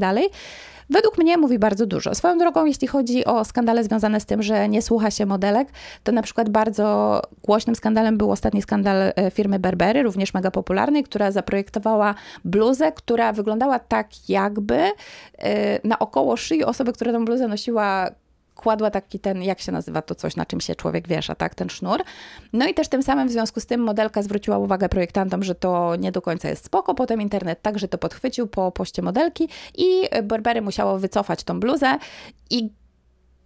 [0.90, 2.14] Według mnie mówi bardzo dużo.
[2.14, 5.68] Swoją drogą, jeśli chodzi o skandale związane z tym, że nie słucha się modelek,
[6.04, 11.04] to na przykład bardzo głośnym skandalem był ostatni skandal e, firmy Berbery, również mega popularnej,
[11.04, 14.78] która zaprojektowała bluzę, która wyglądała tak jakby
[15.38, 18.10] e, na około szyi osoby, która tę bluzę nosiła
[18.54, 21.70] kładła taki ten, jak się nazywa to coś, na czym się człowiek wiesza, tak, ten
[21.70, 22.02] sznur.
[22.52, 25.96] No i też tym samym w związku z tym modelka zwróciła uwagę projektantom, że to
[25.96, 26.94] nie do końca jest spoko.
[26.94, 31.98] Potem internet także to podchwycił po poście modelki i Burberry musiało wycofać tą bluzę
[32.50, 32.70] i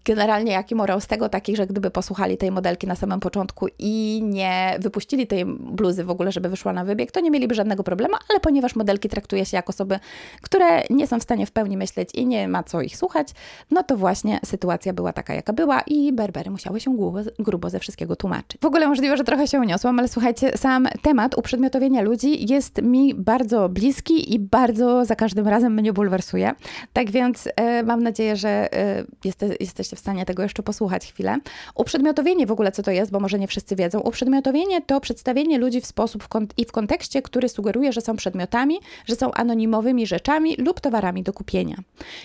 [0.09, 4.21] generalnie jaki morał z tego taki, że gdyby posłuchali tej modelki na samym początku i
[4.25, 8.14] nie wypuścili tej bluzy w ogóle, żeby wyszła na wybieg, to nie mieliby żadnego problemu,
[8.31, 9.99] ale ponieważ modelki traktuje się jako osoby,
[10.42, 13.29] które nie są w stanie w pełni myśleć i nie ma co ich słuchać,
[13.71, 17.79] no to właśnie sytuacja była taka, jaka była i Berbery musiały się grubo, grubo ze
[17.79, 18.61] wszystkiego tłumaczyć.
[18.61, 23.14] W ogóle możliwe, że trochę się uniosłam, ale słuchajcie, sam temat uprzedmiotowienia ludzi jest mi
[23.14, 26.53] bardzo bliski i bardzo za każdym razem mnie bulwersuje.
[26.92, 31.38] Tak więc e, mam nadzieję, że e, jeste, jesteście w stanie tego jeszcze posłuchać chwilę.
[31.74, 34.00] Uprzedmiotowienie w ogóle co to jest, bo może nie wszyscy wiedzą.
[34.00, 38.78] Uprzedmiotowienie to przedstawienie ludzi w sposób w i w kontekście, który sugeruje, że są przedmiotami,
[39.06, 41.76] że są anonimowymi rzeczami lub towarami do kupienia.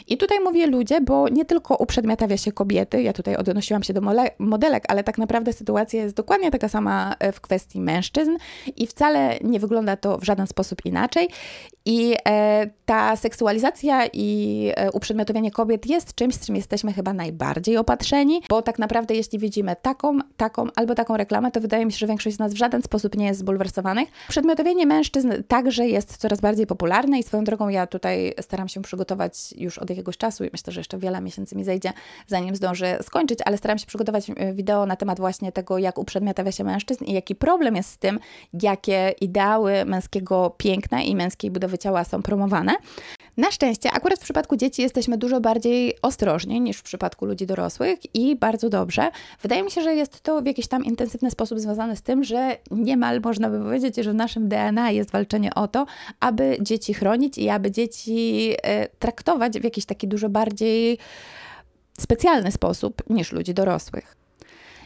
[0.07, 4.01] I tutaj mówię ludzie, bo nie tylko uprzedmiotawia się kobiety, ja tutaj odnosiłam się do
[4.39, 8.38] modelek, ale tak naprawdę sytuacja jest dokładnie taka sama e, w kwestii mężczyzn
[8.77, 11.27] i wcale nie wygląda to w żaden sposób inaczej.
[11.86, 17.77] I e, ta seksualizacja i e, uprzedmiotowienie kobiet jest czymś, z czym jesteśmy chyba najbardziej
[17.77, 21.97] opatrzeni, bo tak naprawdę jeśli widzimy taką, taką albo taką reklamę, to wydaje mi się,
[21.97, 24.10] że większość z nas w żaden sposób nie jest zbulwersowanych.
[24.29, 29.53] Przedmiotowienie mężczyzn także jest coraz bardziej popularne i swoją drogą ja tutaj staram się przygotować
[29.58, 31.93] już od jakiegoś czasu i myślę, że jeszcze wiele miesięcy mi zejdzie,
[32.27, 36.51] zanim zdążę skończyć, ale staram się przygotować e, wideo na temat właśnie tego, jak uprzedmiotawia
[36.51, 38.19] się mężczyzn i jaki problem jest z tym,
[38.62, 42.73] jakie ideały męskiego piękna i męskiej budowy ciała są promowane.
[43.38, 48.15] Na szczęście, akurat w przypadku dzieci jesteśmy dużo bardziej ostrożni niż w przypadku ludzi dorosłych
[48.15, 49.12] i bardzo dobrze.
[49.41, 52.58] Wydaje mi się, że jest to w jakiś tam intensywny sposób związane z tym, że
[52.72, 55.86] niemal można by powiedzieć, że w naszym DNA jest walczenie o to,
[56.19, 60.98] aby dzieci chronić i aby dzieci e, traktować w jakiś taki dużo bardziej
[62.00, 64.22] specjalny sposób niż ludzi dorosłych.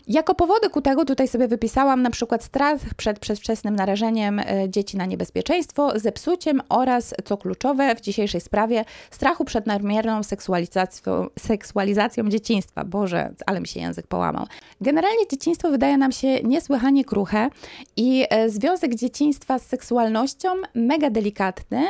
[0.08, 4.98] Jako powody ku tego tutaj sobie wypisałam na przykład strach przed przedwczesnym narażeniem e, dzieci
[4.98, 12.84] na niebezpieczeństwo, zepsuciem oraz, co kluczowe w dzisiejszej sprawie, strachu przed nadmierną seksualizacją, seksualizacją dzieciństwa.
[12.84, 14.46] Boże, ale mi się język połamał.
[14.82, 17.50] Generalnie dzieciństwo wydaje nam się niesłychanie kruche
[17.98, 21.88] i e, związek dzieciństwa z seksualnością mega delikatny,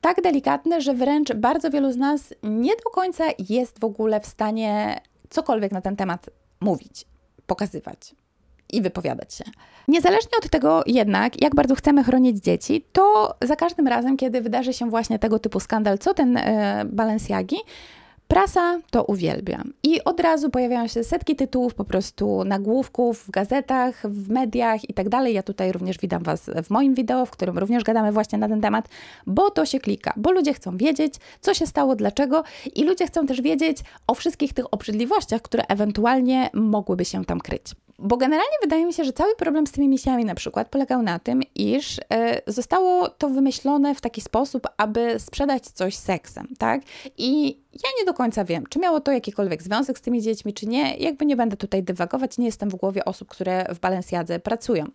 [0.00, 4.26] tak delikatny, że wręcz bardzo wielu z nas nie do końca jest w ogóle w
[4.26, 7.11] stanie cokolwiek na ten temat mówić
[7.46, 8.14] pokazywać
[8.72, 9.44] i wypowiadać się.
[9.88, 14.72] Niezależnie od tego jednak, jak bardzo chcemy chronić dzieci, to za każdym razem, kiedy wydarzy
[14.72, 17.56] się właśnie tego typu skandal, co ten e, Balenciagi,
[18.32, 24.02] Prasa to uwielbia i od razu pojawiają się setki tytułów, po prostu nagłówków w gazetach,
[24.04, 25.34] w mediach i tak dalej.
[25.34, 28.60] Ja tutaj również witam Was w moim wideo, w którym również gadamy właśnie na ten
[28.60, 28.88] temat,
[29.26, 33.26] bo to się klika, bo ludzie chcą wiedzieć, co się stało, dlaczego i ludzie chcą
[33.26, 37.64] też wiedzieć o wszystkich tych obrzydliwościach, które ewentualnie mogłyby się tam kryć.
[37.98, 41.18] Bo generalnie wydaje mi się, że cały problem z tymi misjami na przykład polegał na
[41.18, 46.82] tym, iż e, zostało to wymyślone w taki sposób, aby sprzedać coś seksem, tak?
[47.18, 50.66] I ja nie do końca wiem, czy miało to jakikolwiek związek z tymi dziećmi, czy
[50.66, 50.96] nie.
[50.96, 54.86] Jakby nie będę tutaj dywagować, nie jestem w głowie osób, które w Balenciadze pracują.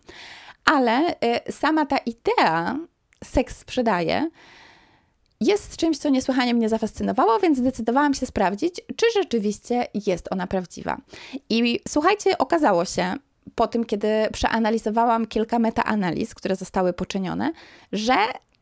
[0.64, 2.78] Ale e, sama ta idea
[3.24, 4.30] seks sprzedaje,
[5.40, 10.96] jest czymś, co niesłychanie mnie zafascynowało, więc zdecydowałam się sprawdzić, czy rzeczywiście jest ona prawdziwa.
[11.50, 13.14] I słuchajcie, okazało się,
[13.54, 17.52] po tym, kiedy przeanalizowałam kilka metaanaliz, które zostały poczynione,
[17.92, 18.14] że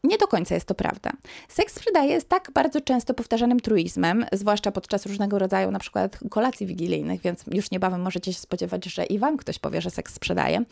[0.04, 1.12] nie do końca jest to prawda.
[1.48, 6.66] Seks sprzedaje jest tak bardzo często powtarzanym truizmem, zwłaszcza podczas różnego rodzaju na przykład kolacji
[6.66, 10.64] wigilijnych, więc już niebawem możecie się spodziewać, że i Wam ktoś powie, że seks sprzedaje.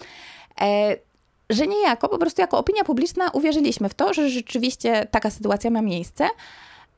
[0.60, 0.96] E,
[1.50, 5.82] że niejako, po prostu jako opinia publiczna uwierzyliśmy w to, że rzeczywiście taka sytuacja ma
[5.82, 6.28] miejsce,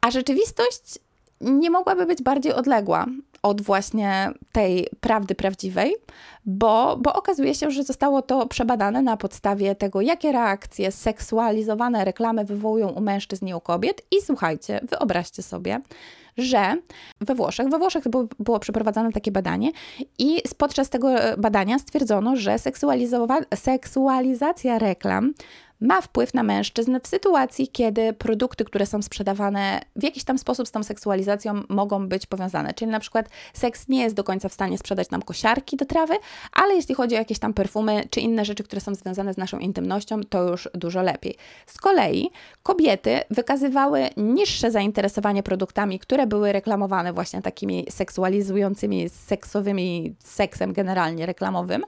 [0.01, 0.99] a rzeczywistość
[1.41, 3.07] nie mogłaby być bardziej odległa
[3.47, 5.97] od właśnie tej prawdy prawdziwej,
[6.47, 12.45] bo, bo okazuje się, że zostało to przebadane na podstawie tego, jakie reakcje seksualizowane reklamy
[12.45, 14.03] wywołują u mężczyzn i u kobiet.
[14.11, 15.81] I słuchajcie, wyobraźcie sobie,
[16.37, 16.77] że
[17.21, 19.71] we Włoszech, we Włoszech było, było przeprowadzone takie badanie
[20.19, 22.57] i podczas tego badania stwierdzono, że
[23.55, 25.35] seksualizacja reklam
[25.81, 30.69] ma wpływ na mężczyzn w sytuacji, kiedy produkty, które są sprzedawane w jakiś tam sposób
[30.69, 32.75] z tą seksualizacją mogą być powiązane.
[32.75, 36.15] Czyli na przykład seks nie jest do końca w stanie sprzedać nam kosiarki do trawy,
[36.53, 39.59] ale jeśli chodzi o jakieś tam perfumy czy inne rzeczy, które są związane z naszą
[39.59, 41.37] intymnością, to już dużo lepiej.
[41.67, 42.31] Z kolei
[42.63, 51.85] kobiety wykazywały niższe zainteresowanie produktami, które były reklamowane właśnie takimi seksualizującymi, seksowymi, seksem generalnie reklamowym.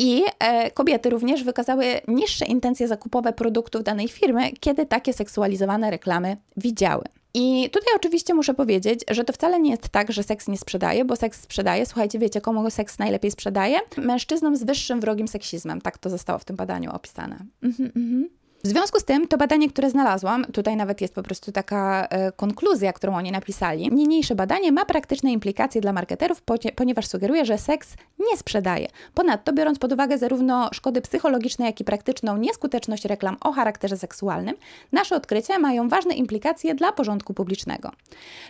[0.00, 6.36] I e, kobiety również wykazały niższe intencje zakupowe produktów danej firmy, kiedy takie seksualizowane reklamy
[6.56, 7.04] widziały.
[7.34, 11.04] I tutaj oczywiście muszę powiedzieć, że to wcale nie jest tak, że seks nie sprzedaje,
[11.04, 11.86] bo seks sprzedaje.
[11.86, 13.78] Słuchajcie, wiecie, komu seks najlepiej sprzedaje?
[13.96, 15.80] Mężczyznom z wyższym wrogim seksizmem.
[15.80, 17.38] Tak to zostało w tym badaniu opisane.
[17.62, 18.28] Mhm, mhm.
[18.64, 22.32] W związku z tym to badanie, które znalazłam, tutaj nawet jest po prostu taka e,
[22.32, 23.88] konkluzja, którą oni napisali.
[23.92, 26.42] Niniejsze badanie ma praktyczne implikacje dla marketerów,
[26.76, 28.88] ponieważ sugeruje, że seks nie sprzedaje.
[29.14, 34.54] Ponadto, biorąc pod uwagę zarówno szkody psychologiczne, jak i praktyczną nieskuteczność reklam o charakterze seksualnym,
[34.92, 37.90] nasze odkrycia mają ważne implikacje dla porządku publicznego.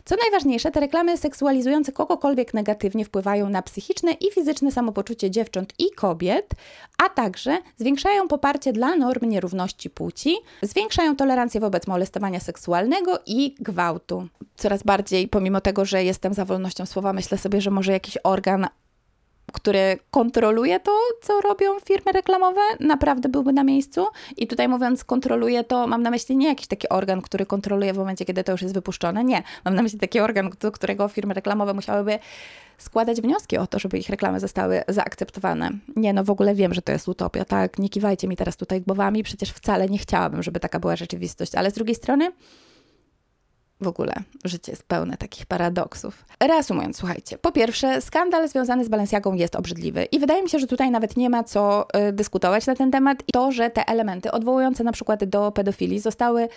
[0.04, 5.90] Co najważniejsze, te reklamy seksualizujące kogokolwiek negatywnie wpływają na psychiczne i fizyczne samopoczucie dziewcząt i
[5.90, 6.54] kobiet,
[7.04, 14.28] a także zwiększają poparcie dla norm nierówności płci, zwiększają tolerancję wobec molestowania seksualnego i gwałtu.
[14.56, 18.66] Coraz bardziej, pomimo tego, że jestem za wolnością słowa, myślę sobie, że może jakiś organ
[19.52, 24.06] który kontroluje to, co robią firmy reklamowe, naprawdę byłby na miejscu.
[24.36, 27.98] I tutaj mówiąc kontroluje to, mam na myśli nie jakiś taki organ, który kontroluje w
[27.98, 29.24] momencie, kiedy to już jest wypuszczone.
[29.24, 29.42] Nie.
[29.64, 32.18] Mam na myśli taki organ, do którego firmy reklamowe musiałyby
[32.78, 35.70] składać wnioski o to, żeby ich reklamy zostały zaakceptowane.
[35.96, 37.78] Nie, no w ogóle wiem, że to jest utopia, tak?
[37.78, 41.70] Nie kiwajcie mi teraz tutaj głowami, przecież wcale nie chciałabym, żeby taka była rzeczywistość, ale
[41.70, 42.32] z drugiej strony
[43.80, 44.12] w ogóle
[44.44, 46.24] życie jest pełne takich paradoksów.
[46.40, 47.38] Reasumując, słuchajcie.
[47.38, 51.16] Po pierwsze, skandal związany z Balenciagą jest obrzydliwy i wydaje mi się, że tutaj nawet
[51.16, 53.22] nie ma co y, dyskutować na ten temat.
[53.28, 56.48] I to, że te elementy odwołujące na przykład do pedofilii zostały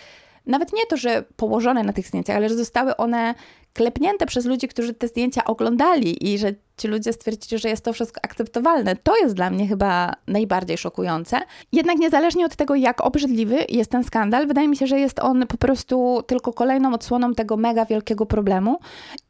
[0.46, 3.34] nawet nie to, że położone na tych zdjęciach, ale że zostały one
[3.72, 7.92] klepnięte przez ludzi, którzy te zdjęcia oglądali i że ci ludzie stwierdzili, że jest to
[7.92, 8.96] wszystko akceptowalne.
[8.96, 11.40] To jest dla mnie chyba najbardziej szokujące.
[11.72, 15.46] Jednak niezależnie od tego, jak obrzydliwy jest ten skandal, wydaje mi się, że jest on
[15.46, 18.78] po prostu tylko kolejną odsłoną tego mega wielkiego problemu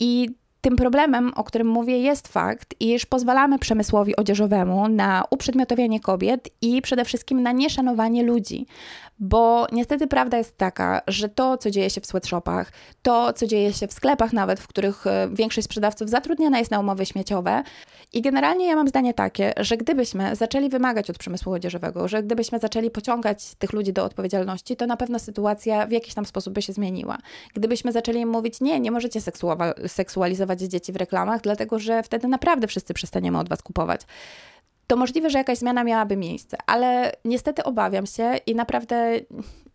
[0.01, 0.29] i
[0.65, 6.83] tym problemem, o którym mówię, jest fakt, iż pozwalamy przemysłowi odzieżowemu na uprzedmiotowienie kobiet i
[6.83, 8.67] przede wszystkim na nieszanowanie ludzi.
[9.19, 12.73] Bo niestety prawda jest taka, że to, co dzieje się w sweatshopach,
[13.03, 16.81] to, co dzieje się w sklepach nawet, w których e, większość sprzedawców zatrudniana jest na
[16.81, 17.63] umowy śmieciowe.
[18.13, 22.59] I generalnie ja mam zdanie takie, że gdybyśmy zaczęli wymagać od przemysłu odzieżowego, że gdybyśmy
[22.59, 26.63] zaczęli pociągać tych ludzi do odpowiedzialności, to na pewno sytuacja w jakiś tam sposób by
[26.63, 27.19] się zmieniła.
[27.55, 29.21] Gdybyśmy zaczęli im mówić, nie, nie możecie
[29.87, 34.01] seksualizować dzieci w reklamach, dlatego że wtedy naprawdę wszyscy przestaniemy od was kupować
[34.87, 39.21] to możliwe, że jakaś zmiana miałaby miejsce, ale niestety obawiam się i naprawdę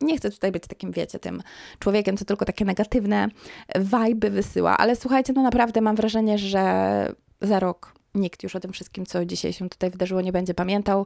[0.02, 1.44] nie chcę tutaj być takim, wiecie, tym
[1.80, 3.28] człowiekiem, co tylko takie negatywne
[3.76, 8.74] wajby wysyła, ale słuchajcie, no naprawdę mam wrażenie, że za rok nikt już o tym
[8.74, 11.06] wszystkim, co dzisiaj się tutaj wydarzyło, nie będzie pamiętał.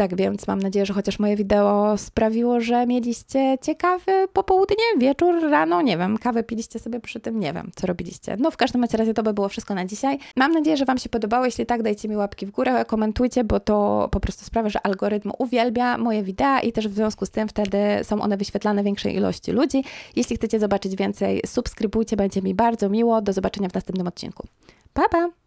[0.00, 5.82] Tak więc mam nadzieję, że chociaż moje wideo sprawiło, że mieliście ciekawy popołudnie, wieczór, rano,
[5.82, 8.36] nie wiem, kawę piliście sobie przy tym, nie wiem, co robiliście.
[8.38, 10.18] No w każdym razie to by było wszystko na dzisiaj.
[10.36, 11.44] Mam nadzieję, że Wam się podobało.
[11.44, 15.32] Jeśli tak, dajcie mi łapki w górę, komentujcie, bo to po prostu sprawia, że algorytm
[15.38, 19.52] uwielbia moje wideo i też w związku z tym wtedy są one wyświetlane większej ilości
[19.52, 19.84] ludzi.
[20.16, 23.22] Jeśli chcecie zobaczyć więcej, subskrybujcie, będzie mi bardzo miło.
[23.22, 24.46] Do zobaczenia w następnym odcinku.
[24.92, 25.39] Pa, pa!